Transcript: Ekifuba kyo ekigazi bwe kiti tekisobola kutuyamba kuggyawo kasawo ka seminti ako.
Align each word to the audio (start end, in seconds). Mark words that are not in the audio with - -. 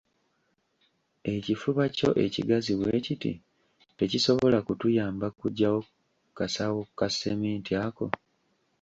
Ekifuba 1.33 1.83
kyo 1.95 2.09
ekigazi 2.25 2.73
bwe 2.79 2.95
kiti 3.05 3.31
tekisobola 3.97 4.57
kutuyamba 4.67 5.27
kuggyawo 5.39 5.79
kasawo 6.37 6.79
ka 6.97 7.07
seminti 7.17 7.73
ako. 7.85 8.05